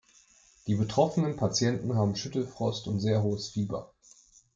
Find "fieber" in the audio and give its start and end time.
3.49-3.93